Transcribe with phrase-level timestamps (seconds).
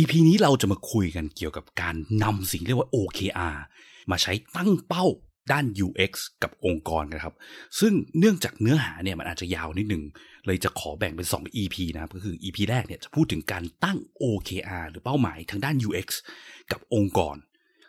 [0.00, 3.56] EP นี้เราจะมาคุยกันเกี่ยวกับการนำสิ่งเรียกว่า OKR
[4.10, 5.06] มาใช้ตั้งเป้า
[5.52, 7.34] ด้าน UX กับองค์กรนะครับ
[7.80, 10.02] ซึ่งเนื่องจากเนื้อหาเนี่ยมันอาจจะยาวนิดหนึ่ง
[10.46, 16.08] เลยจะขอแบ่งเป็น 2 EP นะครับก็คือ EP แรกเนี่ยจะพูดถึงการตั้ง OKR หรือเป้าหมายทางด้าน UX
[16.72, 17.36] กับองค์กร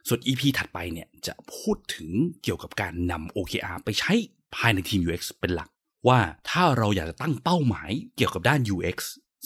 [0.07, 2.09] ส่วน EP ถัดไปเนี่ยจะพูดถึง
[2.43, 4.13] เกี่ยวกับการนำ OKR ไปใช้
[4.55, 5.69] ภายในทีม UX เป็นหลัก
[6.07, 6.19] ว่า
[6.49, 8.97] ถ้าเราอยากจะตั้งเป้าหมายเกี่ยวกับด้าน UX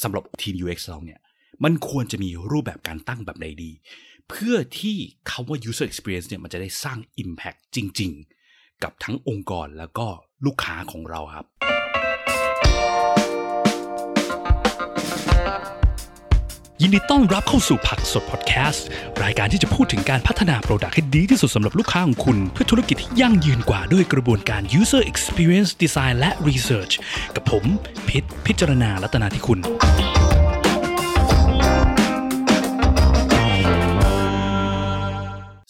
[0.03, 1.19] สำหรับทีม UX เราเนี่ย
[1.63, 3.71] มันควรจะมีรูปแบบการตั้งแบบใดดี
[4.29, 4.97] เพื่อที่
[5.29, 8.11] คาว่า user experience เนี่ยมันจะได้สร้าง impact จริง
[8.47, 10.07] ๆ กับทั้งองค์กรแล้วก็
[10.45, 11.45] ลูกค้าของเราครับ
[16.81, 18.85] ยินดีต้อนรับเข้าสู่ผักสดพอดแคสต์
[19.23, 26.93] รายการที่จะพูดถึงการพัฒนาโปรดักต์ให้ดีที่สุดสำหรับลูกค้าของคุณ เพื่อธุรกิจที่ยั่งยืนกว่าด้วยกระบวนการ user experience design และ research
[27.35, 27.63] กับผม
[28.07, 29.59] พิษพิจารณาลัตนาที่คุณ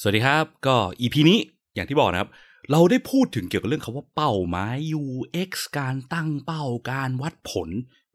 [0.08, 1.40] สวัสดีครับ ก็ EP นี้
[1.76, 2.30] อย่างที่บอกนะครับ
[2.72, 7.70] เราได้พูดถึงเกี่ยวกับเรื่องคำว่าเป้าหมาย UX การตั้งเป้าการวัดผล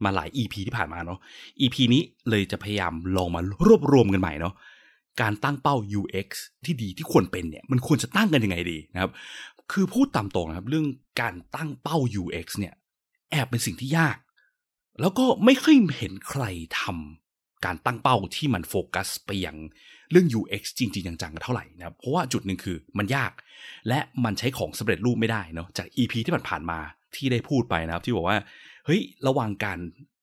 [0.05, 1.19] มาหลาย EP ที่ผ่านมาเนาะ
[1.60, 4.55] EP นี้เลยจะพยายามลองมารวบรวมกันใหม่เนาะ
[5.20, 6.28] การตั้งเป้า UX
[6.64, 9.10] ที่ดีที่ควรเป็นเนี่ยมันควรจะตั้งกันยังไงดีนะครับ
[9.72, 10.86] คือพูดตามตรงนะครับเรื่อง
[11.20, 12.75] การตั้งเป้า UX เนี่ย
[13.30, 14.19] แอบเป็นสิ่งที่ยาก
[15.00, 16.44] แล้วก็ไม่ค่อยเห็นใคร
[16.80, 19.56] ทำการตั้งเป้าที่มันโฟกัสไปยัง
[20.11, 23.33] เรื่อง UX จริง ๆ จังๆเท่าไหร่นะครับเพราะว่าจุดหนึ่งคือมันยาก
[23.89, 26.78] และมันใช้ของสำเร็จรูปไม่ได้เนาะจาก EP ที่ผ่านๆมา
[27.14, 28.38] ที่ได้พูดไปนะครับ ที่บอกว่า
[28.86, 29.78] เฮ้ยระหว่างการ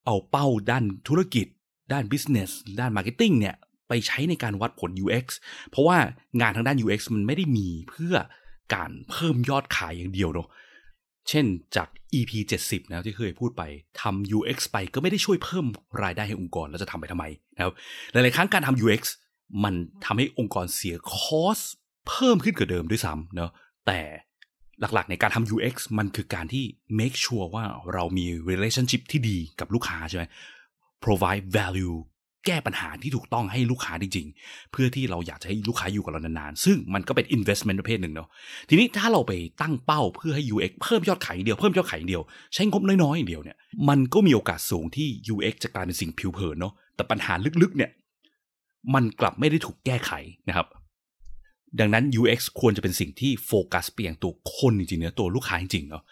[0.06, 1.46] เอาเป้าด้านธุรกิจ
[1.92, 2.50] ด้าน business
[2.80, 3.56] ด้าน marketing เนี่ย
[3.88, 5.26] ไปใช้ในการวัดผล UX
[5.70, 5.96] เพราะว่า
[6.40, 8.14] งานทางด้าน UX มันไม่ได้มีเพื่อ
[8.74, 10.48] การเพิ่มยอดขายอย่างเดียวเนาะ
[11.28, 13.62] เช่นจาก EP 70 นะที่เคยพูดไป
[14.00, 15.66] ทำ UX ไปก็ไม่ได้ช่วยเพิ่ม
[16.02, 17.24] รายได้ให้องค์กร แล้วจะทำไปทำไม
[17.56, 17.74] นะครับ
[18.12, 19.02] หลาย ๆ ครั้งการทำ UX
[19.64, 21.60] มันทำให้องค์กรเสียคอส
[22.08, 23.50] เพิ่มขึ้นกว่าเดิมด้วยซ้ำเนาะ
[23.86, 24.00] แต่
[24.80, 26.64] หลักๆในการทำ UX มันคือการที่
[26.98, 30.24] make sure ว่าเรามี relationship ที่ดีกับลูกค้าใช่ไหม
[31.04, 31.96] provide value
[32.46, 38.28] แก้ปัญหาที่ถูกต้องให้ลูกค้าจริงๆ เพื่อที่เราอยากจะให้ลูกค้าอยู่กับเรานานๆ ซึ่งมันก็เป็น investment ประเภทหนึ่งเนาะ
[38.68, 39.32] ทีนี้ถ้าเราไป
[39.62, 42.22] ตั้งเป้าเพื่อให้ UX เพิ่มยอดขายอย่างเดียว เพิ่มยอดขายอย่างเดียว
[42.54, 43.56] ใช้งบน้อยๆอย่างเดียวเนี่ย
[43.88, 47.32] มันก็มีโอกาสสูงที่ UX จะกลายเป็นสิ่งผิวเผินเนาะ แต่ปัญหา
[47.62, 47.90] ลึกๆเนี่ย
[48.94, 50.12] มันกลับไม่ได้ถูกแก้ไข
[50.48, 50.66] นะครับ
[51.80, 56.02] ดังนั้น UX ควรจะเป็นสิ่งที่โฟกัสไปยังตัวคนจริงๆเนะตัวลูกค้าจริงๆเนาะ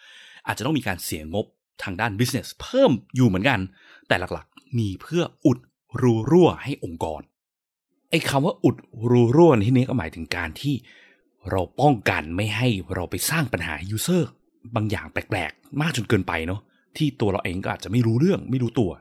[0.47, 1.45] อาจจะต้องมีการเสียงบ
[1.83, 3.59] ทางด้าน business เพิ่มอยู่เหมือนกัน
[4.07, 5.59] แต่หลักๆ มีเพื่ออุด
[6.01, 7.21] รูรั่วให้องค์กร
[8.09, 8.77] ไอ้คำว่าอุด
[9.09, 10.75] รูรั่วในที่นี้ก็หมายถึงการที่
[11.49, 14.23] เราป้องกันไม่ให้เราไปสร้างปัญหา user
[14.75, 16.61] บางอย่างแปลกๆ มากจนเกินไปเนาะ
[16.97, 18.91] ที่ตัวเราเองก็อาจจะไม่รู้เรื่องไม่รู้ตัว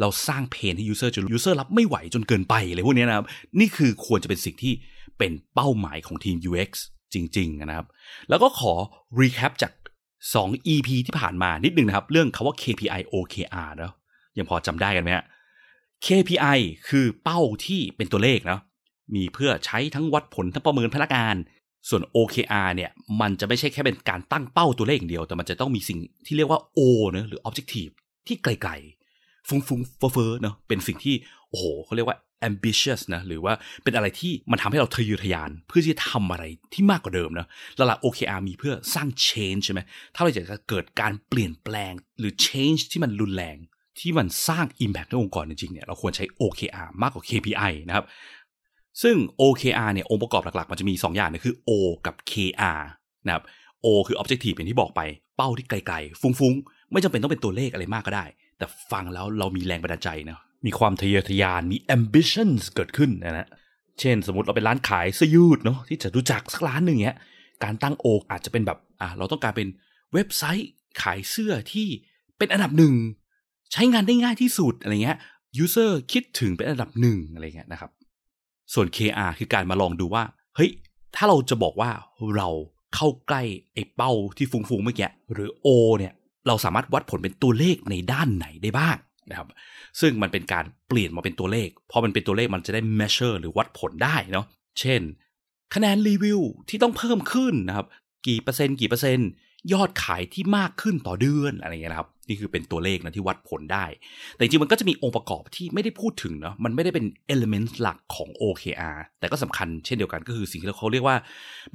[0.00, 3.26] เราสร้างเพนให้ user จน user รับไม่ไหวจนเกินไปเลยพวกนี้นะครับ
[3.60, 4.72] นี่คือควรจะเป็นสิ่งที่
[5.18, 6.70] เป็นเป้าหมายของทีม UX
[7.14, 7.86] จริง ๆ นะครับ
[8.28, 8.72] แล้วก็ขอ
[9.20, 9.72] recap จาก
[10.22, 13.92] 2 EP ที่ผ่านมานิดนึงนะครับ เรื่องคาว่า KPI OKR เนาะ
[14.38, 15.24] ยังพอจำได้กันไหมฮะ
[16.06, 18.60] KPI คือเป้าที่เป็นตัวเลขเนาะ
[19.14, 21.36] มีเพื่อใช้ทั้งวัดผลทั้งประเมินพนักงาน
[21.88, 26.80] ส่วน OKR เนี่ย มันจะไม่ใช่แค่เป็นการตั้งเป้าตัวเลขอย่างเดียว แต่มันจะต้องมีสิ่งที่เรียกว่า O
[27.12, 27.92] เนะหรือ Objective
[28.26, 28.72] ที่ไกล
[29.40, 31.14] ๆฟุ้งๆเฟ้อๆเนาะเป็นสิ่งที่
[31.50, 32.18] โอ้โหเขาเรียกว่า
[32.48, 37.46] ambitious นะหรือว่าเป็นอะไรที่มันทำให้เราทะเยอทะยาน เพื่อที่จะทำอะไรที่มากกว่าเดิมนะ
[37.76, 39.80] แล้วหลัก OKR มีเพื่อสร้าง change ใช่ไหม
[40.14, 43.56] ถ้าเราอยากจะเกิดการเปลี่ยนแปลงหรือ change ที่มันรุนแรง
[43.98, 48.04] ที่มันสร้าง Impact ในองค์กรจริงๆเนี่ยเราควรใช้ OKR มากกว่า KPI นะครับ
[49.02, 51.70] ซึ่ง OKR เนี่ยองค์ประกอบหลักๆ มันจะมี 2 อย่างนะคือ O
[52.06, 52.80] กับ KR
[53.26, 53.44] นะครับ
[53.84, 55.00] O คือ Objective อย่างที่บอกไป
[55.36, 58.24] เป้าที่ไกลๆ ฟุ้งๆ ไม่จำเป็นต้องเป็นตัวเลขอะไรมากก็ได้
[58.60, 63.48] แต่ฟังแล้วเรามีแรงบันดาลใจนะมีความทะเยอทะยานมี ambitions เกิดขึ้นนะฮะ
[64.00, 67.18] เช่นสมมติเราเป็นร้านขายเสื้อยืดเนาะที่จะรู้จักสักร้านหนึ่งเนี้ย
[67.64, 69.68] การตั้งโออาจจะเป็นแบบอะเราต้องการเป็น
[70.12, 70.70] เว็บไซต์
[71.02, 71.88] ขายเสื้อที่
[72.38, 72.94] เป็นอันดับหนึ่ง
[73.72, 75.18] ใช้งานได้ง่ายที่สุดอะไรเงี้ย
[75.62, 77.90] user คิดถึงเป็นอันดับหนึ่งอะไรเงี้ยนะครับ
[78.74, 80.22] ส่วน KR คือการมาลองดูว่า
[80.56, 80.70] เฮ้ย
[81.16, 81.90] ถ้าเราจะบอกว่า
[82.36, 82.48] เรา
[82.94, 83.42] เข้าใกล้
[83.74, 85.68] ไอ้เป้าที่ฟุ้งๆเมื่อกี้หรือ O
[85.98, 86.12] เนี่ย
[86.46, 88.96] เราสามารถวัดผลเป็นตัวเลขในด้านไหนได้บ้าง
[89.30, 89.48] นะครับ
[90.00, 94.46] ซึ่งมันเป็นการเปลี่ยนมาเป็นตัวเลข พอมันเป็นตัวเลขมันจะได้ measure หรือวัดผลได้เนาะ
[94.80, 95.00] เช่น
[95.74, 97.86] คะแนนรีวิวที่ต้องเพิ่มขึ้นนะครับ
[98.26, 99.28] กี่เปอร์เซ็นต์กี่เปอร์เซ็นต์
[99.72, 103.84] ยอดขายที่มากขึ้นต่อเดือนอะไรเงี้ยนะครับ นี่คือเป็นตัวเลขนะที่วัดผลได้
[104.34, 111.16] แต่จริงมันก็จะมีองค์ประกอบที่ไม่ได้พูดถึงเนาะมันไม่ได้เป็น element หลักของ OKR แต่ก็สำคัญเช่นเดียวกันก็คือสิ่งที่เขาเรียกว่า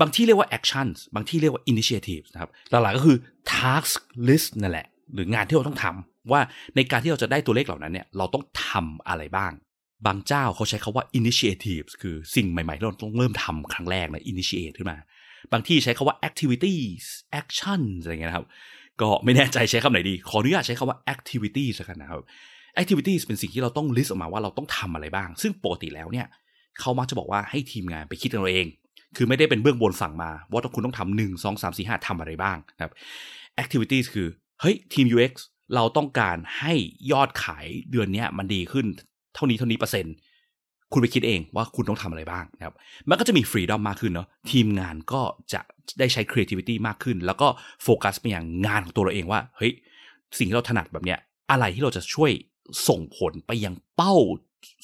[0.02, 3.18] บางที่เรียกว่า actions บางที่เรียกว่า initiatives นะครับหลักๆก็คือ
[3.52, 6.42] task list นั่นแหละ หรืองานที่เราต้องทำว่า
[6.76, 9.52] ในการที่เราจะได้ตัวเลขเหล่านั้นเนี่ยเราต้องทำอะไรบ้าง
[10.06, 14.98] บางเจ้าเขาใช้คาว่า initiatives คือสิ่งใหม่ๆที่เราต้องเริ่มทำครั้งแรกนะ initiate ขึ้นมา
[15.52, 17.06] บางที่ใช้คาว่า activities
[17.42, 18.48] action อะไรเงี้ยนะครับ
[19.02, 22.22] ก็ไม่แน่ใจใช้คำไหนดี ขออนุญาตใช้คาว่า activities กันนะครับ
[22.82, 26.28] activities เป็นสิ่งที่เราต้อง list ออกมาว่าเราต้องทำอะไรบ้าง ซึ่งปกติแล้วเนี่ย
[26.80, 28.68] เขามักจะบอกว่าให้ทีมงานไปคิดกันเราเอง
[29.18, 32.94] คือไม่ได้เป็นเบื้องบนสั่งมา ว่าต้องคุณต้องทำหนึ่งสองสามสี่ห้าทำอะไรบ้างนะครับ
[33.64, 34.28] activities คือ
[34.62, 35.34] เฮ้ยทีม UX
[35.76, 36.74] เราต้องการให้
[37.12, 38.86] ยอดขายเดือนนี้มันดีขึ้น
[39.36, 40.16] เท่านี้เท่านี้เปอร์เซ็นต์
[40.96, 42.76] คุณไปคิดเองว่าคุณต้องทำอะไรบ้างนะครับ
[43.10, 45.22] มันก็จะมีฟรีดอมมากขึ้นเนาะ ทีมงานก็
[45.54, 45.62] จะ
[46.00, 47.48] ได้ใช้ creativity มากขึ้น แล้วก็
[47.84, 49.74] โฟกัสไปอย่างงานของตัวเราเองว่า เฮ้ย
[50.38, 51.20] สิ่งที่เราถนัดแบบเนี้ย
[51.52, 52.32] อะไรที่เราจะช่วย
[52.88, 54.16] ส่งผลไปยังเป้า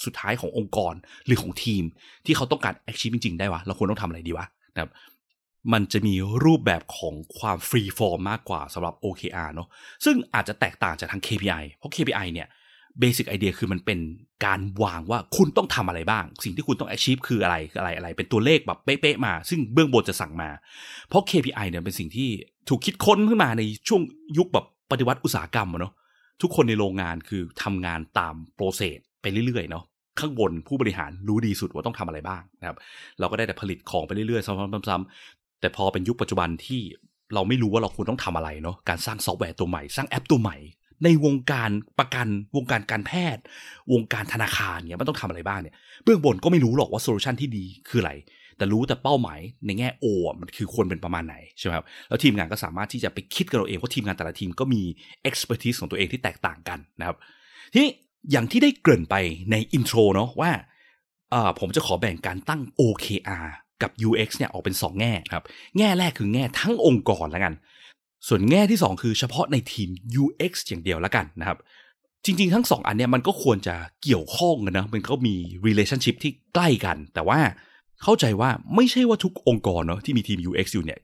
[0.06, 0.94] สุดท้ายขององค์กร
[1.26, 1.84] หรือของทีม
[2.26, 4.92] ที่เขาต้องการ achieve จริง ๆ ได้วะ เราควรต้องทำอะไรดีวะนะครับ
[5.74, 6.16] มันจะมี
[6.46, 9.68] รูปแบบของความ free form มากกว่าสำหรับ OKR เนาะ
[10.06, 12.48] ซึ่งอาจจะแตกต่างจากทาง KPI เพราะ KPI เนี่ย
[13.00, 14.00] basic idea คือมันเป็น
[14.46, 20.50] การวางว่าคุณต้องทำอะไรบ้าง สิ่งที่คุณต้อง achieve คืออะไรอะไรอะไร เป็นตัวเลขแบบเป๊ะๆมา ซึ่งเบื้องบนจะสั่งมา
[21.08, 22.30] เพราะ KPI เนี่ยเป็นสิ่งที่
[22.70, 24.02] ถูกคิดค้นขึ้นมาในช่วง
[24.38, 25.94] ยุคแบบปฏิวัติอุตสาหกรรมเนาะ
[26.42, 29.84] ทุกคนในโรงงานคือทำงานตาม process ไปเรื่อยๆเนาะ
[30.20, 32.78] ข้างบนผู้บริหารรู้ดีสุดว่าต้องทำอะไรบ้างนะครับ
[33.20, 36.82] เราก็ได้แต่ผลิตของไปเรื่อยๆซ้ำๆๆแต่พอเป็นยุคปัจจุบันที่
[37.34, 40.58] เราไม่รู้ว่าเราควรต้องทำอะไรเนาะการสร้างซอฟต์แวร์ตัวใหม่ สร้างแอปตัวใหม่
[41.04, 41.70] ในวงการ
[42.00, 43.42] ประกันวงการการแพทย์
[43.94, 48.14] วงการธนาคารเนี่ยมันต้องทำอะไรบ้างเนี่ยเบื้องบนก็ไม่รู้หรอกว่า solution ที่ดีคืออะไร
[48.58, 50.06] แต่รู้แต่เป้าหมายในแง่โอ
[50.42, 54.82] มันคือควรเป็นประมาณไหนใช่ไหมครับแล้วทีมงานก็สามารถที่จะไปคิดกันเราเองว่าทีมงานแต่ละทีมก็มี
[55.30, 57.18] expertise ของตัวเองที่แตกต่างกันนะครับ
[57.72, 57.92] ทีนี้
[58.32, 59.16] อย่างที่ได้เกริ่นไป
[59.52, 60.52] ในอินโทรเนาะว่า
[61.60, 63.48] ผมจะขอแบ่งการตั้ง OKR
[63.82, 65.44] กับ UX เนี่ยออกเป็น 2 แง่ครับ
[65.78, 67.54] แง่แรกคือแง่ทั้งองค์กรแล้วกัน
[68.28, 69.90] ส่วนแง่ที่ 2 คือเฉพาะในทีม
[70.22, 71.58] UX อย่างเดียวล้วกันนะครับ
[72.26, 75.36] จริงๆ ทั้ง 2 อันเนี่ยมันก็ควรจะเกี่ยวข้องกันนะ มันก็มี
[75.68, 77.40] relationship ที่ใกล้กัน แต่ว่า
[78.04, 81.00] เข้าใจว่าไม่ใช่ว่าทุกองค์กรเนาะที่มีทีม UX อยู่เนี่ย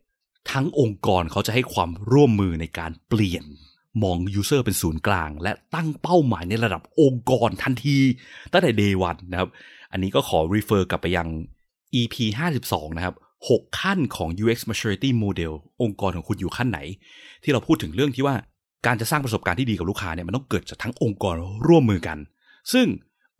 [0.51, 3.45] ทั้งองค์กรเขาจะให้ความร่วมมือในการเปลี่ยน
[4.03, 7.97] มอง User เป็นศูนย์กลาง และตั้งเป้าหมายในระดับองค์กรทันที
[8.51, 9.49] ตั้งแต่ day one นะครับ
[9.91, 11.27] อันนี้ก็ขอ refer กลับไปยัง
[11.99, 12.15] EP
[12.57, 16.79] 52 นะครับ 6 ขั้นของ UX Maturity Model องค์กรของคุณอยู่ขั้นไหน
[17.43, 18.35] ที่เราพูดถึงเรื่องที่ว่า
[18.85, 21.35] การจะสร้างประสบการณ์ที่ดีกับลูกค้าเนี่ยมันต้องเกิดจากทั้งองค์กร
[21.67, 22.17] ร่วมมือกัน
[22.73, 22.87] ซึ่ง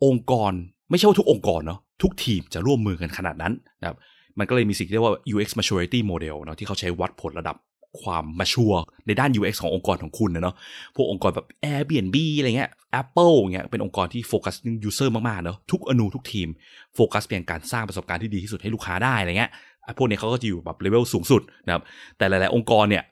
[0.06, 0.52] องค์กร
[0.90, 3.98] ไม่ใช่ว่าทุกองค์กรเนาะทุกทีมจะร่วมมือกันขนาดนั้นนะครับ
[4.40, 7.58] มันก็เลยมีสิ่งที่เรียกว่า UX Maturity Model เนาะที่เขาใช้วัดผลระดับ
[8.02, 8.74] ความมาชัว
[9.08, 10.56] ในด้าน UX ขององค์กรของคุณนะเนาะ
[10.96, 12.72] พวกองค์กรแบบ Airbnb อะไรเงี้ย
[13.02, 16.48] Apple เงี้ย เป็นองค์กรที่โฟกัสเรื่อง user มาก ๆ เนาะ ทุกอนูทุกทีม
[16.96, 19.52] โฟกัสเพียงการสร้างประสบการณ์ที่ดีที่สุดให้ลูกค้าได้อะไรเงี้ย
[19.98, 21.84] พวกนี้เขาก็จะอยู่แบบเลเวลสูงสุดนะครับ
[22.18, 23.04] แต่หลาย ๆ องค์กรเนี่ย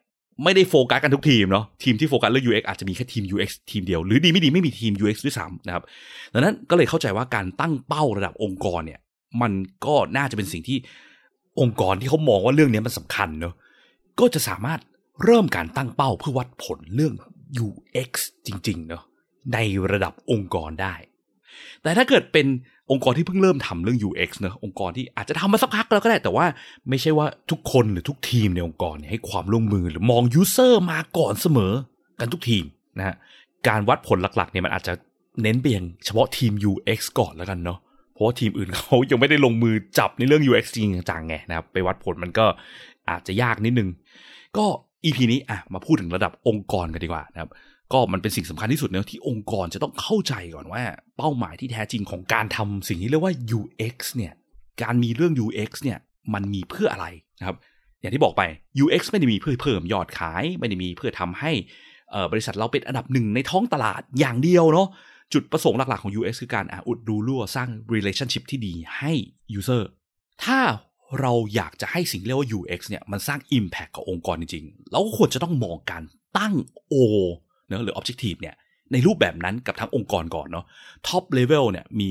[0.44, 5.84] ไม่ได้โฟกัสกันทุกทีมเนาะทีมที่โฟกัสเรื่อง UX อาจจะมีแค่ทีม UX ทีมเดียว หรือดีไม่ดีไม่มีทีม UX ด้วยซ้ำนะครับ
[6.34, 9.00] ดังนั้นก็เลยเข้าใจว่าการตั้งเป้าระดับองค์กรเนี่ย
[9.42, 9.52] มัน
[9.86, 10.78] ก็น่าจะเป็นสิ่งที่
[11.62, 13.54] องค์กรที่เขามองว่าเรื่องนี้มันสำคัญเนาะ
[14.20, 14.80] ก็จะสามารถ
[15.24, 17.14] เริ่มการตั้งเป้าเพื่อวัดผลเรื่อง
[17.66, 18.12] UX
[18.48, 19.04] จริง ๆ เนาะ
[19.54, 19.58] ใน
[19.92, 20.96] ระดับองค์กรได้
[21.82, 22.48] แต่ถ้าเกิดเป็น
[22.92, 26.46] องค์กรที่เพิ่งเริ่มทำเรื่อง UX เนอะองค์กรที่อาจจะทำมาสักพักแล้วก็ได้แต่ว่า
[26.90, 31.74] ไม่ใช่ว่าทุกคนหรือทุกทีมในองค์กรเนี่ยให้ความร่วมมือหรือมอง User มาก่อนเสมอ
[32.20, 32.64] กันทุกทีม
[32.98, 33.16] นะฮะ
[33.68, 34.94] การวัดผลหลักๆเนี่ยมันอาจจะ
[35.42, 37.80] เน้นไปยังเฉพาะทีม UX ก่อนแล้วกันเนาะ
[38.14, 42.46] เพราะว่าทีมอื่นเขายังไม่ได้ลงมือจับในเรื่อง UX จริงจังไงนะครับไปวัดผลมันก็
[43.10, 43.90] อาจจะยากนิดนึง
[44.58, 44.66] ก็
[45.06, 47.50] EP นี้อะมาพูดถึงระดับองค์กรกันดีกว่านะครับ
[47.94, 50.84] ก็มันเป็นสิ่งสำคัญที่สุดเนะที่องค์กรจะต้องเข้าใจก่อนว่า
[51.18, 54.34] เป้าหมายที่แท้จริงของการทำสิ่งที่เรียกว่า UX เนี่ย
[54.84, 56.00] การมีเรื่อง UX เนี่ย
[56.34, 57.08] มันมีเพื่ออะไร
[57.40, 57.58] นะครับ
[58.02, 58.44] อย่างที่บอกไป
[58.84, 61.52] UX ไม่ได้มีเพื่อเพิ่มยอดขาย ไม่ได้มีเพื่อทำให้
[62.32, 64.88] บริษัทเราเป็นอันดับหนึ่งในท้องตลาดอย่างเดียวเนาะ
[65.34, 69.12] จุดประสงค์หลัก ๆ ของ UX คือการอุดดูรั่วสร้าง relationship ที่ดีให้
[69.58, 69.84] user
[70.44, 70.60] ถ้า
[71.20, 76.04] เราอยากจะให้สิ่งเรียกว่า UX เนี่ยมันสร้าง Impact กับองค์กรจริงๆ เราก็ควรจะต้องมองการ
[76.38, 76.54] ตั้ง
[76.94, 76.96] O
[77.68, 78.56] เนะหรือ Objective เนี่ย
[78.92, 80.66] ในรูปแบบนั้นกับทั้งองค์กรก่อนเนาะ
[81.08, 82.10] Top Level เนี่ยมี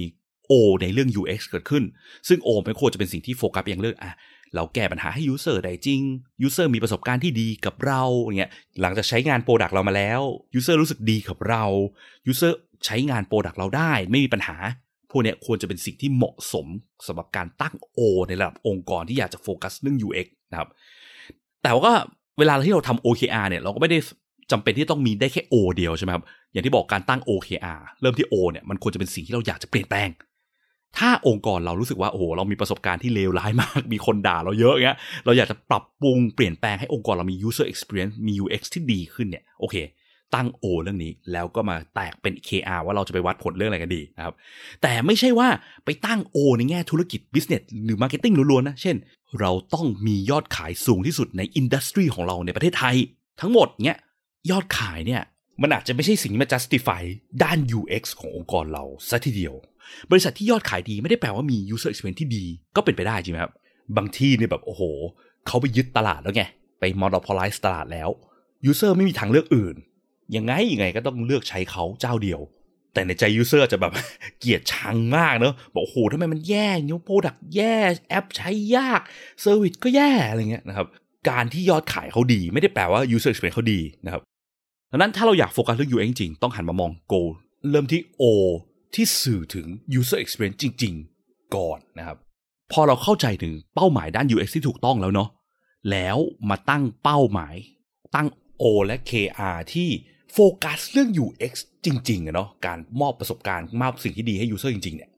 [0.50, 1.84] O ในเรื่อง UX เกิดขึ้น
[2.28, 4.12] ซึ่ง O ไม่ควรจะเป็นสิ่งที่โฟกัสไปยังเรื่องอะ
[4.54, 6.00] เราแก้ปัญหาให้ User ได้จริง
[6.46, 10.20] User มีประสบการณ์ที่ดีกับเราอย่างเงี้ยหลังจากใช้งาน product เรามาแล้ว
[10.58, 11.64] User รู้สึกดีกับเรา
[12.30, 12.52] User
[12.86, 14.56] ใช้งาน product เราได้ไม่มีปัญหา
[15.10, 16.66] พวกเนี้ยควรจะเป็นสิ่งที่เหมาะสม
[17.06, 20.68] สำหรับการตั้ง O ในระดับองค์กรที่อยากจะโฟกัสเรื่อง UX นะครับ
[21.62, 21.92] แต่ว่า
[22.38, 23.98] เวลาที่เราทำ OKR เนี่ยเราก็ไม่ได้
[24.50, 30.08] จำเป็นที่ต้องมีได้แค่ O เดียวใช่ไหมครับอย่างที่บอกการตั้ง OKR เริ่มที่ O เนี่ยมันควรจะเป็นสิ่งที่เราอยากจะเปลี่ยนแปลง
[30.98, 39.76] ถ้าองค์กรเรารู้สึกว่าโอ้โหเรามีประสบการณ์ที่เลวร้ายมาก มีคนด่าเราเยอะเงี้ยเราอยากจะปรับปรุงเปลี่ยนแปลงให้องค์กรเรามี user experience มี UX ที่ดีขึ้นเนี่ยโอเค
[40.34, 44.34] ตั้ง O เรื่องนี้แล้วก็มาแตกเป็น KR ว่าเราจะไปวัดผลเรื่องอะไรกันดีนะครับ
[44.82, 45.48] แต่ไม่ใช่ว่า
[45.84, 48.96] ไปตั้ง O ในแง่ธุรกิจ business หรือ marketing ล้วนๆนะเช่น
[49.40, 52.96] เราต้องมียอดขายสูงที่สุดในอินดัสทรีของเราในประเทศไทย
[53.40, 53.98] ทั้งหมดเนี้ย
[54.50, 55.22] ยอดขายเนี่ย
[55.62, 57.02] มันอาจจะไม่ใช่สิ่งที่มา justify
[57.42, 59.54] ด้าน UX ขององค์กรเราซะทีเดียว
[60.10, 62.44] บริษัทที่ยอดขายดีไม่ได้แปลว่ามี user experience ที่ดี
[62.76, 63.52] ก็เป็นไปได้จริงไหมครับ
[63.96, 64.82] บางที่เนี่ยแบบโอ้โห
[65.46, 66.42] เขาไปยึดตลาดแล้วไง
[66.80, 68.08] ไป monopolize ตลาดแล้ว
[68.70, 69.76] user ไม่มีทางเลือกอื่น
[70.36, 72.40] ยังไงยังไงก็ต้องเลือกใช้เขาเจ้าเดียว
[72.94, 73.92] แต่ในใจ user จะแบบ
[74.38, 77.76] เกลียดชังมากเนอะบอกโอ้โหทำไมมันแย่นิ้วโปรดักแย่
[78.08, 79.00] แอปใช้ยาก
[79.40, 80.86] เซอร์วิสก็แย่อะไรเงี้ยนะครับ
[81.30, 84.22] การที่ยอดขายเขาดี ไม่ได้แปลว่า user experience เขาดีนะครับ
[84.94, 87.20] ดังนั้นถ้าเราอยากโฟกัสเรื่อง UX จริงต้องหันมามอง Go
[87.70, 88.24] เริ่มที่ O
[88.94, 89.66] ที่สื่อถึง
[89.98, 92.18] user experience จริง ๆ ก่อนนะครับ
[92.72, 95.28] พอเราเข้าใจถึงเป้าหมายด้าน UX ที่ถูกต้องแล้วเนาะ
[95.90, 96.16] แล้ว
[96.48, 97.54] มาตั้งเป้าหมาย
[98.14, 98.28] ตั้ง
[98.62, 99.88] O และ KR ที่
[100.32, 101.52] โฟกัสเรื่อง UX
[101.84, 105.10] จริงๆอะเนาะการมอบประสบการณ์มอบสิ่งที่ดีให้ user จริง ๆ เนี่ย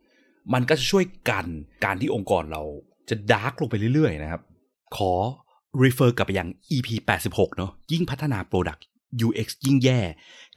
[0.53, 1.47] มันก็จะช่วยกัน
[1.85, 2.63] การที่องค์กรเรา
[3.09, 4.43] จะ dark ลงไปเรื่อย ๆ นะครับ
[4.97, 5.13] ขอ
[5.83, 6.89] refer กลับไปยัง EP
[7.27, 8.83] 86 เนาะยิ่งพัฒนา Product
[9.27, 10.01] UX ยิ่งแย่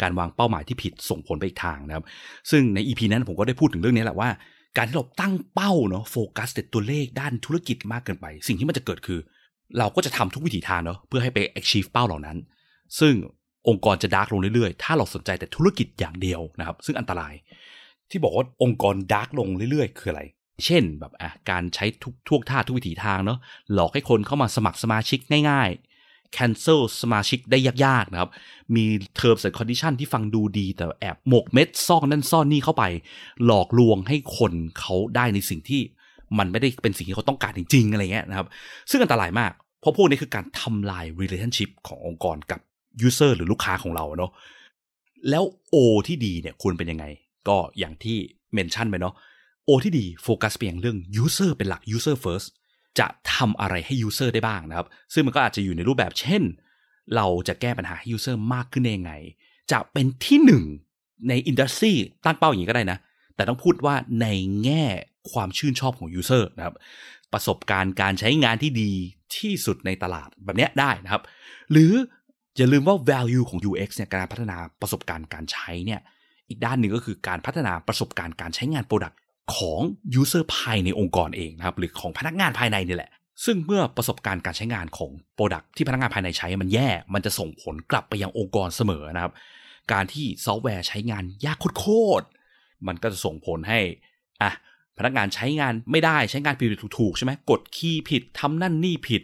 [0.01, 2.05] การวางเป้าหมายที่ผิดส่งผลไปอีกทางนะครับ
[2.51, 4.29] ซึ่งใน EP นั้นผมก็ได้พูดถึงเรื่องนี้แหละว่า
[4.77, 9.19] การที่เราตั้งเป้าเนาะโฟกัสแต่ตัวเลขด้านธุรกิจมากเกินไป สิ่งที่มันจะเกิดคือ
[9.79, 12.37] เราก็จะทำทุกวิถีทางเนาะเพื่อให้ไป achieve เป้าเหล่านั้น
[12.99, 13.13] ซึ่ง
[13.67, 17.33] องค์กรจะ dark ลงเรื่อยๆ ถ้าเราสนใจแต่ธุรกิจอย่างเดียวนะครับ ซึ่งอันตราย
[18.09, 20.23] ที่บอกว่าองค์กรดาร์กลงเรื่อยๆ คืออะไร
[20.65, 23.39] เช่นแบบอะการใช้ทุกท่วงท่าทุกวิถีทางเนาะ
[23.73, 25.19] หลอกให้คนเข้ามาสมัครสมาชิก
[25.51, 25.69] ง่าย
[26.37, 28.29] cancel สมาชิกได้ยากๆนะครับ
[28.75, 28.85] มี
[29.19, 32.83] terms and condition ที่ฟังดูดีแต่แอบหมกเม็ดซ่อนนั่นซ่อนนี่เข้าไป
[33.45, 35.81] หลอกลวงให้คนเขาได้ในสิ่งที่
[36.37, 38.47] มันไม่ได้เป็นสิ่งที่เขาต้องการจริงๆอะไรเงี้ยนะครับ
[38.89, 42.59] ซึ่งอันตรายมาก เพราะพวกนี้คือการทำลาย relationship ขององค์กรกับ
[43.07, 44.31] user หรือลูกค้าของเราเนาะ
[45.29, 45.43] แล้ว
[45.75, 45.75] O
[46.07, 47.05] ที่ดีเนี่ยควรเป็นยังไง
[47.47, 48.17] ก็อย่างที่
[48.53, 49.13] เมนชั่นไปเนาะ
[49.69, 52.47] O ที่ดีโฟกัสไปยังเรื่อง user เป็นหลัก user first
[52.99, 56.43] จะทำอะไรให้ user ได้บ้างนะครับ ซึ่งมันก็อาจจะอยู่ในรูปแบบเช่น
[57.15, 59.13] เราจะแก้ปัญหาให้ user มากขึ้นได้ยังไง
[59.71, 60.63] จะเป็นที่หนึ่ง
[61.29, 61.93] ในอินดัสทรี
[62.25, 62.97] ตั้งเป้าอย่างนี้ก็ได้นะ
[63.35, 64.27] แต่ต้องพูดว่าใน
[64.63, 64.85] แง่
[65.31, 66.75] ความชื่นชอบของ user นะครับ
[67.33, 68.91] ประสบการณ์การใช้งานที่ดี
[69.37, 71.23] ที่สุดในตลาดแบบนี้ได้นะครับ
[71.71, 71.91] หรือ
[72.57, 76.01] อย่าลืมว่า value ของ UX เนี่ยการพัฒนาประสบการณ์การใช้เนี่ย
[76.49, 79.15] อีกด้านหนึ่งก็คือการพัฒนาประสบการณ์การใช้งาน Product
[79.55, 79.79] ของ
[80.21, 83.11] User ภายในองค์กรเองนะครับหรือของพนักงานภายในนี่แหละ
[83.45, 89.33] ซึ่งเมื่อประสบการณ์การใช้งานของ Product ที่พนักงานภายในใช้มันแย่ มันจะส่งผลกลับไปยังองค์กรเสมอนะครับ
[89.93, 91.85] การที่ซอฟต์แวร์ใช้งานยากโค
[92.21, 92.25] ตร
[92.87, 93.79] มันก็จะส่งผลให้
[94.41, 94.51] อะ
[94.97, 96.67] พนักงานใช้งานไม่ได้ใช้งานผิด
[96.99, 99.21] ถูกๆใช่ไหมกดคีย์ผิดทำนั่นนี่ผิด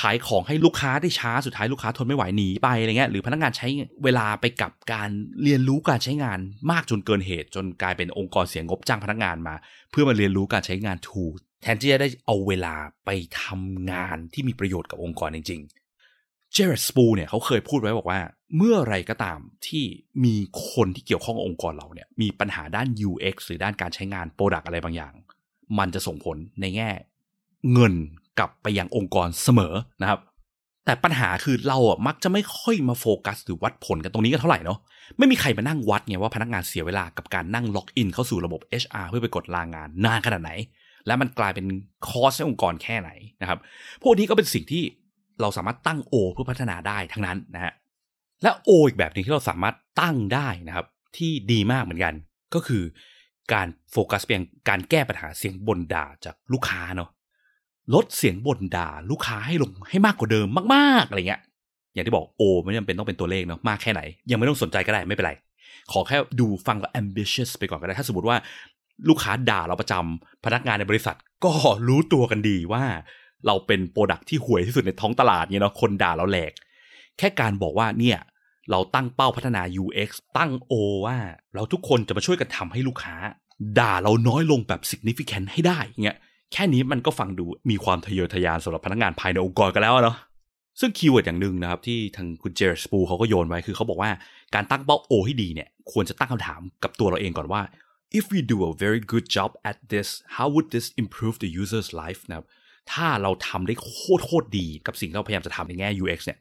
[0.00, 3.68] ขายของให้ลูกค้าได้ช้าสุดท้ายลูกค้าทนไม่ไหวหนีไปอะไรเงี้ยหรือพนักงานใช้
[4.04, 5.08] เวลาไปกับการ
[5.42, 6.38] เรียนรู้การใช้งาน
[6.70, 9.54] มากจนเกินเหตุ จนกลายเป็นองค์กรเสียงบจ้างพนักงานมา
[9.90, 11.32] เพื่อมาเรียนรู้การใช้งานถูก
[11.62, 12.74] แทนที่จะได้เอาเวลา
[13.06, 13.10] ไป
[13.42, 18.20] ทำงานที่มีประโยชน์กับองค์กรจริงๆ Jared Spool เนี่ยเขาเคยพูดไว้บอกว่า
[18.56, 19.84] เมื่อไรก็ตามที่
[20.24, 20.34] มี
[20.70, 25.12] คนที่เกี่ยวข้องกับองค์กรเราเนี่ยมีปัญหาด้าน UX หรือด้านการใช้งาน product อะไรบางอย่าง
[25.78, 26.90] มันจะส่งผลในแง่
[27.72, 27.94] เงิน
[28.38, 30.20] กลับไปยังองค์กรเสมอนะครับ
[30.84, 34.78] แต่ปัญหาคือเราอะมักจะไม่ค่อยมาโฟกัสหรือวัดผลกันตรงนี้กันเท่าไหร่เนาะ
[35.18, 40.50] ไม่มีใครมานั่งวัดไงว่าพนักงานเสียเวลากับการนั่งล็อกอินเข้าสู่ระบบ HR เพื่อไปกดลางานนานขนาดไหน
[41.06, 41.66] และมันกลายเป็น
[42.08, 43.10] cost ให้องค์กรแค่ไหน
[43.42, 43.58] นะครับ
[44.02, 44.82] พวกนี้ก็เป็นสิ่งที่
[45.40, 47.72] เราสามารถตั้ง O เพื่อพัฒนาได้ทั้งนั้นนะฮะ
[48.42, 50.86] และ O อีกแบบหนึ่งที่เราสามารถตั้งได้นะครับ
[51.16, 52.14] ที่ดีมากเหมือนกัน
[52.54, 52.82] ก็คือ
[53.52, 57.10] การโฟกัสเพียงการแก้ปัญหาเสียงบ่นด่าจากลูกค้าเนาะ
[57.94, 61.40] ลดเสียงบ่นด่าลูกค้าให้ลงให้มากกว่าเดิมมากๆอะไรเงี้ย
[61.94, 64.00] อย่างที่บอกโอไม่จำเป็นต้องเป็นตัวเลขเนาะมากแค่ไหน
[64.30, 65.32] ยังไม่ต้องสนใจก็ได้ไม่เป็นไร
[65.92, 68.36] ขอแค่ดูฟังแล้ว ambitious ไปก่อนก็ได้ถ้าสมมติว่า
[69.08, 71.52] ลูกค้าด่าเราประจำพนักงานในบริษัทก็
[71.88, 72.84] รู้ตัวกันดีว่า
[73.46, 76.52] เราเป็นโปรดักที่ห่วยที่สุดในท้องตลาดเนี่ยเนาะคนด่าเราแหลก
[77.18, 78.18] แค่การบอกว่าเนี่ย
[78.70, 80.74] เราตั้งเป้าพัฒนา UX ตั้ง O
[81.06, 81.16] ว่า
[81.54, 83.14] เราทุกคนจะมาช่วยกันทำให้ลูกค้า
[83.78, 86.18] ด่าเราน้อยลงแบบ significant ให้ได้เงี้ย
[86.52, 90.16] แค่นี้มันก็ฟังดูมีความทะเยอทะยานสำหรับพนักงานภายในองค์กรกันแล้วเนาะ
[90.80, 94.10] ซึ่ง keyword อย่างหนึ่งนะครับที่ทางคุณ Jared Spool เขาก็โยนไว้คือเขาบอกว่า
[94.54, 97.62] การตั้งเป้า O ให้ดีเนี่ยควรจะตั้งคำถามกับตัวเราเองก่อนว่า
[98.18, 101.90] if we do a very good job at this how would this improve the user's
[102.02, 102.46] life นะครับ
[102.92, 106.38] ถ้าเราทำได้โคตรโคตรดีกับสิ่งที่เราพยายามจะทำในแง่ UX เนี่ย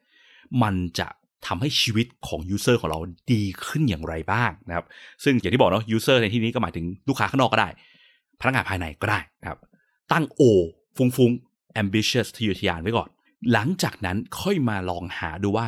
[0.64, 1.08] มันจะ
[1.48, 3.00] ทำให้ชีวิตของ user ของเรา
[3.34, 4.86] ดีขึ้นอย่างไรบ้างนะครับ
[5.24, 7.70] ซึ่งอย่างที่บอกเนาะ user ในที่นี้ก็หมายถึงลูกค้าข้างนอกก็ได้
[8.42, 9.60] พนักงานภายในก็ได้นะครับ
[10.12, 10.42] ตั้งโอ
[10.98, 11.32] ฟุงฟุง
[11.82, 13.10] ambitious ทะเยอทะยานไว้ก่อน
[13.52, 15.68] หลังจากนั้นค่อยมาลองหาดูว่า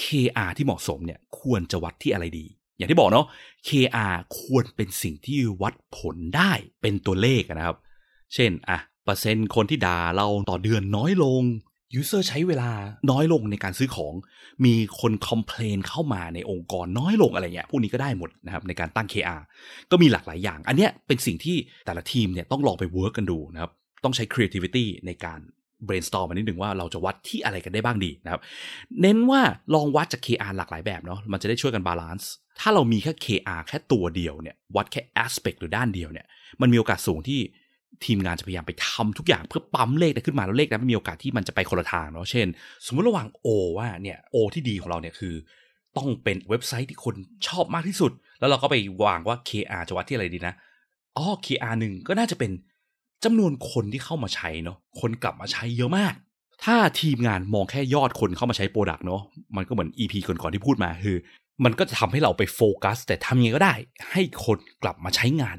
[0.00, 3.26] KR ที่เหมาะสมเนี่ยควรจะวัดที่อะไรดี อย่างที่บอกเนาะ
[3.68, 7.76] KR ควรเป็นสิ่งที่วัดผลได้เป็นตัวเลขนะครับ
[8.34, 11.42] เช่นอะเปอร์เซ็นต์คนที่ด่าเราต่อเดือนน้อยลง
[11.94, 12.70] user ใช้เวลา
[13.10, 14.14] น้อยลงในการซื้อของ
[14.64, 19.40] มีคน complain เข้ามาในองค์กรน้อยลงอะไรเงี้ย พวกนี้ก็ได้หมดนะครับในการตั้ง KR
[19.90, 21.56] ก็มีหลากหลายอย่าง อันเนี้ยเป็นสิ่งที่
[21.86, 23.70] แต่ละทีมเนี่ยต้องลองไป work กันดูนะครับ
[24.04, 25.40] ต้องใช้ creativity ในการ
[25.88, 28.40] brainstorm มานิดหนึ่งว่าเราจะวัดที่อะไรกันได้บ้างดีนะครับ
[29.00, 29.40] เน้นว่า
[29.74, 32.30] ลองวัดจาก KR หลากหลายแบบเนาะ มันจะได้ช่วยกัน balance
[32.60, 36.26] ถ้าเรามีแค่ KR แค่ตัวเดียวเนี่ย วัดแค่ aspect หรือด้านเดียวเนี่ย
[36.60, 37.40] มันมีโอกาสสูงที่
[38.04, 42.46] ทีมงานจะพยายามไปทำทุกอย่างเพื่อปั๊มเลขขึ้นมาแล้วเลขนั้นมีโอกาสที่มันจะไปคนละทางเนาะเช่น
[42.86, 45.34] สมมติเราวาง O ว่าเนี่ย O ที่ดีของเราเนี่ยคือ
[45.96, 47.14] ต้องเป็นเว็บไซต์ที่คน
[47.48, 50.54] ชอบมากที่สุด แล้วเราก็ไปวางว่า KR จะวัดที่อะไรดีนะ
[51.16, 52.50] อ๋อ KR หนึ่งก็น่าจะเป็น
[53.24, 56.14] จำนวนคนที่เข้ามาใช้เนาะคนกลับมาใช้เยอะมาก
[56.64, 59.22] ถ้าทีมงานมองแค่ยอดคนเข้ามาใช้ product เนาะ
[59.56, 61.16] มันก็เหมือน EP ก่อนๆที่พูดมาคือ
[61.64, 63.74] มันก็จะทำให้เราไปโฟกัส แต่ทำยังไงก็ได้
[64.12, 65.56] ให้คนกลับมาใช้งาน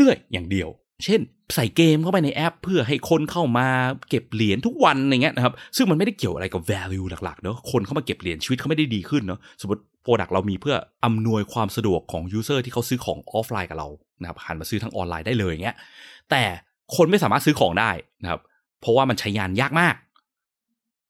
[0.00, 0.68] เรื่อยๆ อย่างเดียว
[1.04, 1.20] เช่น
[1.54, 3.66] ใส่เกมเข้าไปในแอป เพื่อให้คนเข้ามา
[4.08, 13.88] เก็บเหรียญทุกวันอะไรเงี้ยนะครับซึ่งมันไม่ได้เกี่ยวอะไรกับ value หลักๆเนาะคนเข้ามาเก็บเหรียญชีวิตเขาไม่ได้ดีขึ้นเนาะสมมติ product เรามีเพื่ออำนวยความสะดวกของ user ที่เขาซื้อของออฟไลน์กับเรา
[14.20, 15.76] นะครับหันมาซื้อทางออนไลน์ได้เลยเงี้ย
[16.30, 16.42] แต่
[16.96, 17.90] คนไม่สามารถซื้อของได้
[18.22, 18.40] นะครับ
[18.80, 19.94] เพราะว่ามันใช้งานยากมาก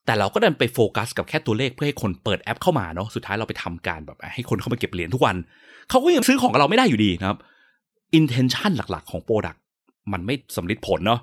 [0.07, 5.37] แต่เราก็ดันไปโฟกัสกับแค่ตัวเลขเพื่อให้คนเปิดแอปเข้ามาเนาะสุดท้ายเราไปทำการแบบให้คนเข้ามาเก็บเหรียญทุกวัน
[5.91, 7.39] เขาก็ยังซื้อของกับเราไม่ได้อยู่ดีนะครับ
[8.19, 9.57] intention หลักๆ ของ product
[10.13, 11.21] มันไม่สำเร็จผลเนาะ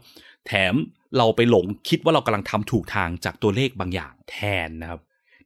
[0.48, 0.74] แถม
[1.18, 5.00] เราไปหลงคิดว่าเรากำลังทำถูกทางจากตัวเลขบางอย่างแทนนะครับ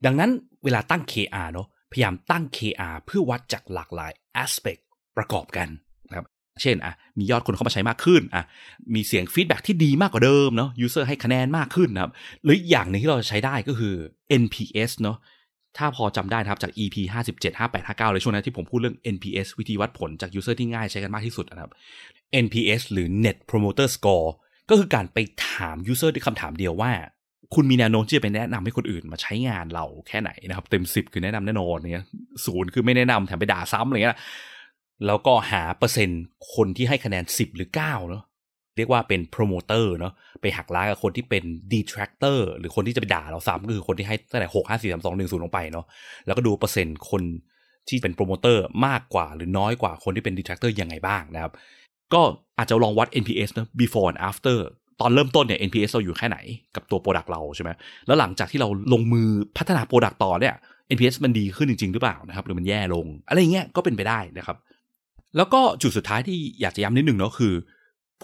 [0.05, 0.31] ดังนั้น
[0.63, 4.11] เวลาตั้ง KR เนาะพยายามตั้ง KR เพื่อวัดจากหลากหลาย
[4.43, 4.81] aspect
[5.17, 5.67] ประกอบกัน
[6.09, 6.25] นะครับ
[6.61, 8.43] เช่นอะมียอดคนเข้ามาใช้มากขึ้นอะ
[8.93, 12.11] มีเสียงฟีดแบ็ที่ดีมากกว่าเดิมเนาะ user ให้คะแนนมากขึ้นนะครับ
[12.43, 13.95] หรืออย่างหนึ่งที่เราจะใช้ได้ก็คือ
[14.41, 15.17] NPS เนาะ
[15.77, 21.71] ถ้าพอจำได้นะครับจาก EP 57 58 59 เลยช่วงนั้นที่ผมพูดเรื่อง NPS วิธีวัดผลจาก user ที่ง่ายใช้กันมากที่สุดนะครับ
[22.45, 24.27] NPS หรือ Net Promoter Score
[24.69, 25.17] ก็คือการไป
[25.49, 26.91] ถาม user ด้วยคำถามเดียวว่า
[27.55, 32.05] คุณมีแนวโน้มที่จะไปแนะนำให้คนอื่นมาใช้งานเราแค่ไหนนะครับ เต็ม 10 คือแนะนำแน่นอนเนี่ย
[32.45, 34.17] ศูนย์คือไม่แนะนำแถมไปด่าซ้ำอะไรเงี้ย
[35.05, 38.23] แล้วก็หาเปอร์เซ็นต์คนที่ให้คะแนน 10 หรือ9เนาะ
[38.77, 45.85] เรียกว่าเป็นโปรโมเตอร์เนาะไปหักล้างกับคนที่เป็น detractor หรือคนที่จะไปด่าเราซ้ำก็คือคนที่ให้ตั้งแต่หกห้าสี่สามสองหนึ่งศูนย์ลงไปเนาะ
[46.25, 47.21] แล้วก็ดูเปอร์เซ็นต์คน
[47.89, 51.51] ที่เป็นโปรโมเตอร์มากกว่าหรือน้อยกว่าคนที่เป็น detractor ยังไงบ้างนะครับ
[52.13, 52.21] ก็
[52.57, 54.57] อาจจะลองวัด NPS นะ before and after
[55.01, 56.37] ตอนเริ่มต้นเนี่ย NPS เราอยู่แค่ไหน
[56.75, 57.69] กับตัว Product เราใช่ไหม
[58.07, 60.55] แล้วหลังจากที่เราลงมือพัฒนา Product ต่อเนี่ย
[60.95, 64.57] NPS มันดีขึ้นจริง ๆ หรือเปล่านะครับหรือมันแย่ลง อะไรเงี้ยก็เป็นไปได้นะครับ
[65.37, 67.53] แล้วก็จุดสุดท้ายที่อยากจะย้ำนิดนึงเนาะคือ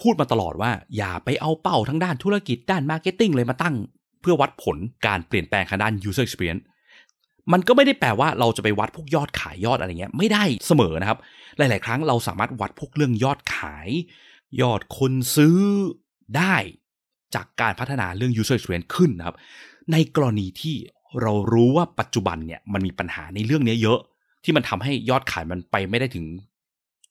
[0.02, 3.74] พูดมาตลอดว่าอย่าไปเอาเป้าทั้งด้านธุรกิจด้าน marketing เลยมาตั้ง
[4.20, 6.62] เพื่อวัดผลการเปลี่ยนแปลงทางด้าน user experience
[7.52, 11.18] มันก็ไม่ได้แปลว่าเราจะไปวัดพวกยอดขายยอดอะไรเงี้ยไม่ได้เสมอนะครับ
[11.58, 13.88] หลาย ๆ ครั้งเราสามารถวัดพวกเรื่องยอดขาย
[14.62, 15.58] ยอดคนซื้อ
[16.36, 16.56] ได้
[17.34, 19.36] จากการพัฒนาเรื่อง user experience ขึ้นนะครับ
[19.92, 20.76] ในกรณีที่
[21.20, 23.98] เรารู้ว่าปัจจุบันเนี่ยมันมีปัญหาในเรื่องนี้เยอะ
[24.44, 26.24] ที่มันทำให้ยอดขายมันไปไม่ได้ถึง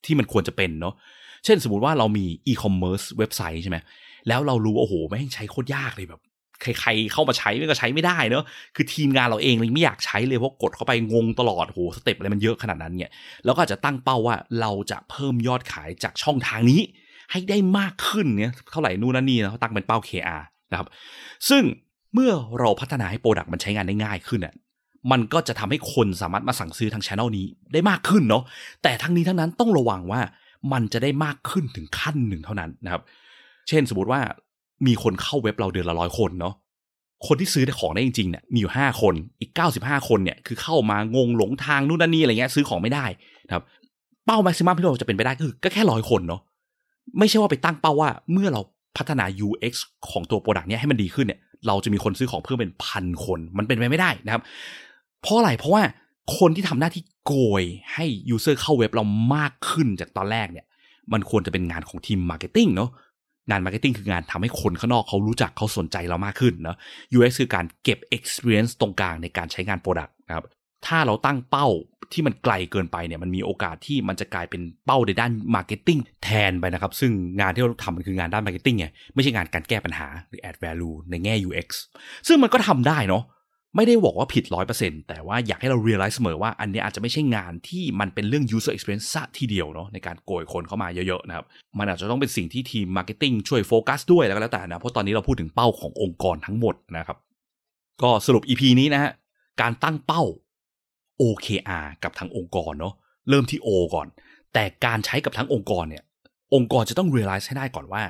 [0.06, 0.96] ที่มันควรจะเป็นเนาะ
[1.46, 3.78] เช่นสมมติว่าเรามี e-commerce เว็บไซต์ใช่ไหม
[4.28, 6.22] แล้วเรารู้โอ้โหแม่งใช้โคตรยากเลยแบบ
[6.62, 8.44] ใครๆเข้ามาใช้มันก็ใช้ไม่ได้เนาะ
[8.76, 13.12] คือทีมงานเราเองเลยไม่อยากใช้เลยเพราะกดเข้าไปงงตลอดโหสเต็ปอะไรมันเยอะขนาดนั้นเนี่ย
[13.46, 16.82] แล้วก็อาจจะตั้งเป้าว่าเราจะเพิ่มยอดขายจากช่องทางนี้
[17.32, 20.88] ให้ได้มากขึ้นเนี่ยเท่าไหร่นู่นนั่นนี่นะเขาตั้งเป็นเป้า KR นะครับ
[21.50, 21.64] ซึ่ง
[22.14, 24.54] เมื่อเราพัฒนาให้ product มันใช้งานได้ง่ายขึ้นอะ
[25.12, 28.44] มันก็จะทำให้คนสามารถมาสั่งซื้อทางช anel นี้ได้มากขึ้นเนาะ
[28.84, 30.22] แต่ทั้งนี้ทั้งนั้นต้องระวังว่า
[30.74, 33.02] มันจะได้มากขึ้นถึงขั้นหนึ่งเท่านั้นนะครับ
[33.68, 34.22] เช่นสมมติว่า
[34.88, 36.56] มีคนเข้าเว็บเราเดือนละร้อยคนเนาะ
[37.28, 43.06] คนที่ซื้อของได้จริงๆเนี่ยมีอยู่ห้าคนอีกเก้าสิบห้าคนเนี่ยคือเข้ามางงหลงทางนู่นนั่นนี่อะไรเงี้ยซื้อของไม่ได้
[43.48, 43.64] นะครับ
[44.26, 46.42] เป้า maximum ที่เราจะเป็นไปได้ก็คือก็แค่ร้อยคนเนาะ
[47.20, 48.62] ไม่ใช่ว่าไปตั้งเป้าว่าเมื่อเรา
[48.98, 49.74] พัฒนา UX
[50.12, 54.42] ของตัว product เนี้ยให้มันดีขึ้นเนี่ย เราจะมีคนซื้อของเพิ่มเป็นพันคน มันเป็นไปไม่ได้นะครับ
[55.22, 55.82] เพราะอะไรเพราะว่า
[56.38, 57.64] คนที่ทำหน้าที่โกย
[57.94, 59.04] ให้ user เข้าเว็บเรา
[59.36, 60.66] มากขึ้นจากตอนแรกเนี่ย
[61.14, 62.90] มันควรจะเป็นงานของทีม marketing เนาะ
[63.50, 66.78] งาน marketing คืองานทำให้คนข้างนอกเขารู้จักเขาสนใจเรามากขึ้นเนาะ
[67.16, 70.46] UX คือการเก็บ experience ตรงกลางในการใช้งาน Product นะครับ
[70.88, 71.68] ถ้าเราตั้งเป้า
[72.14, 81.68] ที่มันไกลเกินไปเนี่ยมันมีโอกาสที่มันจะกลายเป็นเป้าในด้าน marketing แทนไปนะครับ ซึ่งงานที่เราทำมันคืองานด้าน marketing ไงไม่ใช่งานการแก้ปัญหาหรือ add value ในแง่ UX
[82.28, 83.24] ซึ่งมันก็ทำได้เนาะ
[83.76, 84.44] ไม่ได้บอกว่าผิด
[84.76, 91.46] 100%แต่ว่าอยากให้เรา realize เสมอว่าอันนี้อาจจะไม่ใช่งานที่มันเป็นเรื่อง user experience ซะทีเดียวเนาะในการโกยคนเข้ามาเยอะๆนะครับ
[91.80, 97.18] มันอาจจะต้องเป็นสิ่งที่ทีม marketing ช่วยโฟกัสด้วยแล้วก็แล้วแต่นะ เพราะตอนนี้เราพูดถึงเป้าขององค์กรทั้งหมดนะครับ
[98.02, 99.12] ก็สรุป EP นี้นะฮะ
[99.62, 100.24] การตั้งเป้า
[101.22, 102.94] OKR กับทางองค์กรเนาะ
[103.30, 104.08] เริ่มที่ O ก่อน
[104.54, 106.04] แต่การใช้กับทั้งองค์กรเนี่ย
[106.56, 108.04] องค์กรจะต้อง realize ให้ได้ก่อนว่า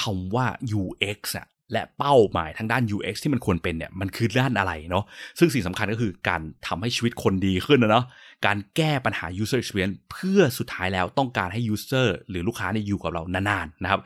[0.00, 0.46] คำว่า
[0.80, 5.04] UX อะ และเป้าหมายทางด้าน UX ที่มันควรเป็นเนี่ยมันคือด้านอะไรเนาะ
[5.38, 8.04] ซึ่งสิ่งสำคัญก็คือการทำให้ชีวิตคนดีขึ้นนะเนาะ
[8.46, 14.00] การแก้ปัญหา user experience เพื่อสุดท้ายแล้วต้องการให้ user หรือลูกค้าเนี่ยอยู่กับเรานานๆนะครับ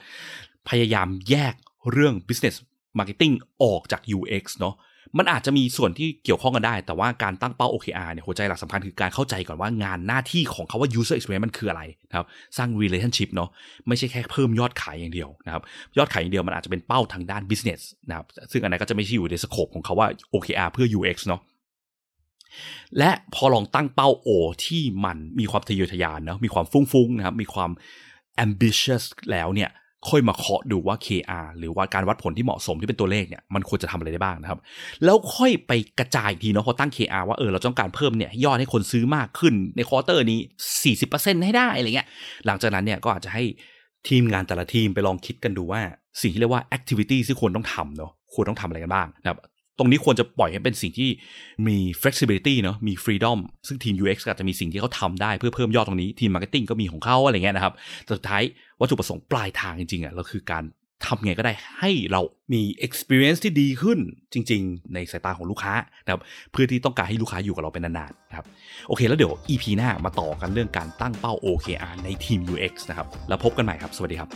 [0.68, 1.54] พยายามแยก
[1.92, 2.56] เรื่อง business
[2.98, 4.74] marketing ออกจาก UX เนาะ
[5.18, 13.48] มันอาจจะมีส่วนที่เกี่ยวข้องกันได้ แต่ว่าการตั้งเป้า OKR เนี่ยหัวใจหลักสำคัญคือการเข้าใจก่อนว่างานหน้าที่ของเขาว่า user experience มันคืออะไรนะครับสร้าง relationship เนาะ
[13.88, 15.62] ไม่ใช่แค่เพิ่มยอดขายอย่างเดียวนะครับ
[15.98, 21.40] ยอดขายอย่างเดียวมันอาจจะเป็นเป้าทางด้าน business นะครับซึ่งอันนั้นก็จะไม่ใช่อยู่ในสโคปของเขาว่า OKR เพื่อ UX เนาะ
[22.98, 24.28] และพอลองตั้งเป้า O
[24.64, 27.70] ที่มันมีความทะเยอทะยานเนาะมีความฟุ้งๆนะครับมีความ
[28.44, 29.70] ambitious แล้วเนี่ย
[30.08, 34.58] ค่อยมาเคาะดูว่า KR หรือว่าการวัดผลที่เหมาะสมที่เป็นตัวเลขเนี่ยมันควรจะทำอะไรได้บ้างนะครับ
[35.04, 40.38] แล้วค่อยไปกระจายทีเนาะพอตั้ง KR ว่าเออเราต้องการเพิ่มเนี่ยยอดให้คนซื้อมากขึ้นในควอเตอร์นี้
[40.92, 42.08] 40%ให้ได้อะไรเงี้ย
[42.46, 43.44] หลังจากนั้นเนี่ยก็อาจจะให้
[44.08, 45.80] ทีมงานแต่ละทีมไปลองคิดกันดูว่า
[46.22, 49.38] สิ่งที่เรียกว่า activity ที่ควรต้องทำเนาะควรต้องทำอะไรกันบ้างนะครับ
[49.78, 51.10] ตรงนี้ควรจะปล่อยให้เป็นสิ่งที่
[51.66, 58.42] มี flexibility เนาะมี freedom ซึ่งทีม UX ก็อาจจะมีสิ่งที่เขาทำได้เพื่อเพิ่มยอดตรงนี้ ทีม marketing ก็มีของเขาอะไรเงี้ยนะครับแต่สุดท้าย
[58.80, 60.64] วัตถุประสงค์ปลายทางจริงๆอะเราคือการ
[61.06, 62.20] ทำไงก็ได้ให้เรา
[62.52, 63.98] มี experience ที่ดีขึ้น
[64.32, 66.20] จริง ๆ ในสายตาของลูกค้านะครับ
[66.52, 68.46] เพื่อที่ต้องการให้ลูกค้าอยู่กับเราเป็นนานๆนะครับ
[68.88, 74.28] โอเค แล้วเดี๋ยว EP หน้ามาต่อกันเรื่องการตั้งเป้า OKR ในทีม UX นะครับแล้วพบกันใหม่ครับ สวัสดีครับ